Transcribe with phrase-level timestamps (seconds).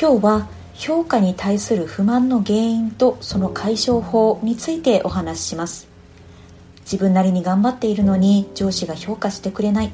[0.00, 5.88] 今日は評価に対する不満の原因とその解消法についてお話しします。
[6.84, 9.90] 自分なりに頑張っているのに上司が評価してくれない。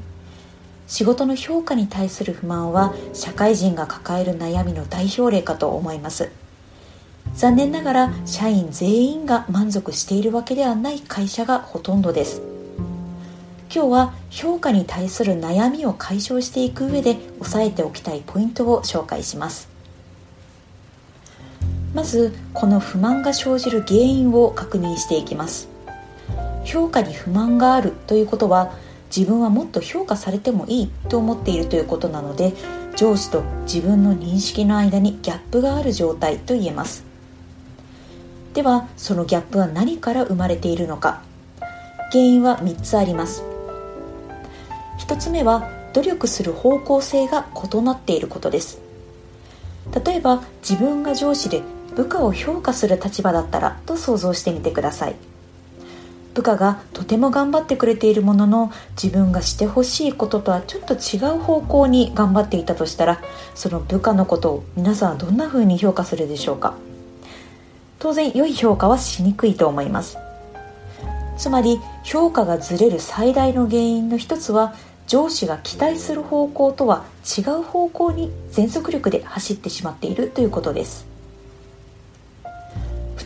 [0.86, 6.30] 仕事の評価に対する不満は社会人が抱える悩みの代表例かと思います。
[7.34, 12.42] 残念ながら社員全員が満足しているわけではない会社がほとんどです。
[13.74, 19.74] 今日は評価に対する悩みを解消していく上で押さえておきたいポイントを紹介します。
[21.96, 25.70] まずこの不満が生じる原因を確認していきます。
[26.62, 28.74] 評価に不満があるということは
[29.08, 32.52] 自分はもっと評価されてもいいと思っているということなので
[32.96, 37.02] 上司と自分の認識の間にギャップがある状態と言えます。
[38.52, 41.22] ではそのギャップは何から生まれているのか。
[42.12, 43.42] 原因は3つあります。
[44.98, 48.82] 1つ目は努力する方向性が異なっていることです。
[50.04, 51.62] 例えば自分が上司で
[51.96, 55.16] 部下を評価する立場だったらと想像してみてください。
[56.34, 58.70] 部下がとても頑張ってくれているものの
[59.02, 63.22] 自分がしてほしいこととはちょっと違う方向に頑張っていたとしたら
[63.54, 66.74] その部下のことを皆さんはどんな風に評価するでしょうか。
[67.98, 70.18] 当然良い評価はしにくいと思います。
[71.38, 74.74] つまり評価がずれる最大の原因の一つは
[75.06, 77.04] 上司が期待する方向とは
[77.38, 81.15] 違う方向に全速力で走ってしまっているということです。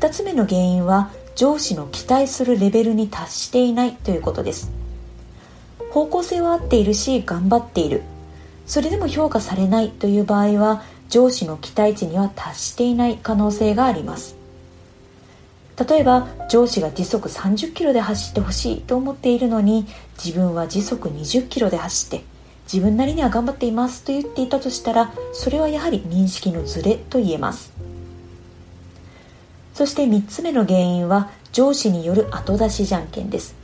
[0.00, 4.72] 2つ目の原因は上司の期待するレベルに達していないということです。
[5.90, 8.00] 方向性は合っているし頑張っている。
[8.66, 14.36] それでも評価されないという場合は上司の期待値には達していない可能性があります。
[15.76, 19.86] 例えば上司が時速30キロで走ってほしいと思っているのに
[20.22, 22.24] 自分は時速20キロで走って
[22.72, 27.89] 自分なりには頑張っていますと言っていたとしたらそれはやはり認識のズレと言えます。
[29.80, 33.54] そして3つ目の原因は上司による後出しじゃんけんです。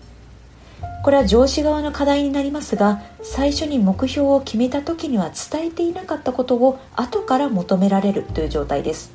[1.04, 9.12] これは上司側の課題になりますが最初に目標を決めた時には伝えていなかったことを後から求められるという状態です。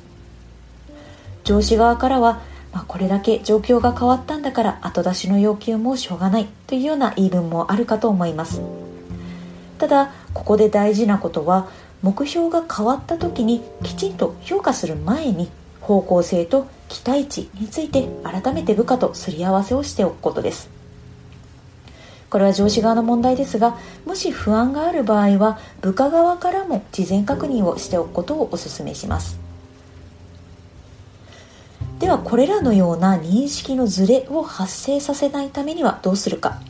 [1.42, 2.40] 上司側からは、
[2.72, 8.62] まあ、これだけ状況が変わったんだから後出しの要求もしょうがないというような言い分もあるかと思います。
[9.78, 11.66] ただここで大事なことは
[12.00, 15.50] 目標が変わった時にきちんと評価する前に
[15.82, 20.70] 方向性と期待値について改めて部下とすり合わせをしておくことです。
[22.30, 23.76] これは上司側の問題ですが
[24.06, 29.38] もし不安がある場合は部下側からも事前確認をしておくことをお勧めします。
[31.98, 36.60] ではこれらのような認識のズレを発生させないためにはどうするか。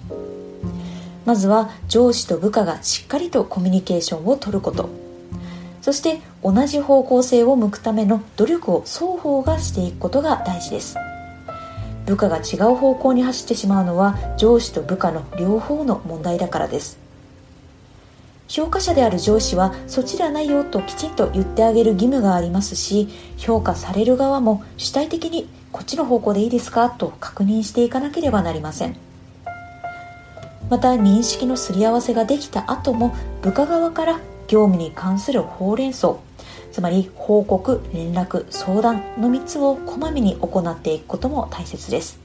[1.24, 5.01] まずは上司と部下がしっかりとコミュニケーションをとること。
[5.82, 10.96] そして同じ方向性を向くための努力を双方がしていくことが大事です。
[12.06, 16.98] 部下が違う方向に走ってしまうのは上司と部下の両方の問題だからです。
[18.48, 26.90] 評価者である上司はそちらないよときちんと言ってあげる義務がありますし評価される側も主体的にこっちの方向でいいですか？
[26.90, 28.96] と確認していかなければなりません。
[30.68, 36.16] また認識のすり合わせができた後も部下側から業務に関するほうれん草
[36.72, 42.18] つまり報告連絡相談の3つをこまめに行っていくことも大切です。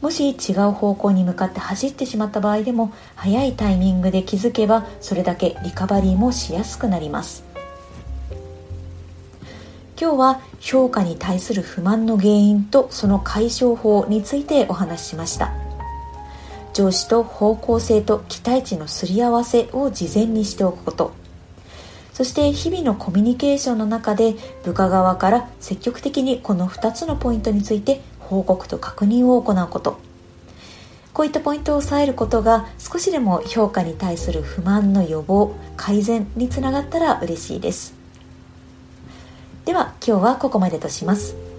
[0.00, 7.44] もし違う方向に向かって走ってしまった場合でも早いタイミングで気づけばそれだけリカバリーもしやすくなります。
[10.00, 15.59] 今日は評価に対する不満の原因とその解消法についてお話ししました。
[16.72, 21.12] 上司と方向性と期待値のすり合わせを事前にしておくこと。
[22.12, 29.98] そして日々のコミュニケーションの中で部下側から積極的にこの2つのポイントについて報告と確認を行うこと。
[31.12, 37.94] こういったポイントを押さえることが少しでも評価に対する不満の予防改善につながったら嬉しいです。
[39.64, 41.49] では今日はここまでとします。